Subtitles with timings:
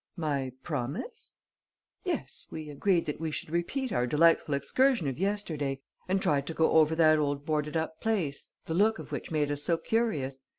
[0.17, 1.35] "My promise?"
[2.03, 6.55] "Yes, we agreed that we should repeat our delightful excursion of yesterday and try to
[6.55, 10.41] go over that old boarded up place the look of which made us so curious.